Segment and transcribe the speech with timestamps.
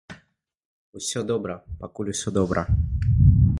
[0.99, 1.53] Усё добра,
[1.83, 2.61] пакуль усё добра.